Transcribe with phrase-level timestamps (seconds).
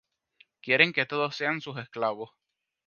[0.63, 2.31] Quieren que todos sean sus esclavos.